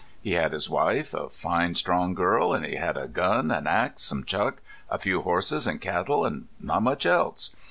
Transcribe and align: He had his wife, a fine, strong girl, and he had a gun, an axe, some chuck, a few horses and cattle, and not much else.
He 0.23 0.31
had 0.31 0.51
his 0.51 0.67
wife, 0.67 1.13
a 1.13 1.29
fine, 1.29 1.75
strong 1.75 2.15
girl, 2.15 2.53
and 2.53 2.65
he 2.65 2.75
had 2.77 2.97
a 2.97 3.07
gun, 3.07 3.51
an 3.51 3.67
axe, 3.67 4.01
some 4.01 4.23
chuck, 4.23 4.63
a 4.89 4.97
few 4.97 5.21
horses 5.21 5.67
and 5.67 5.79
cattle, 5.79 6.25
and 6.25 6.47
not 6.59 6.81
much 6.81 7.05
else. 7.05 7.55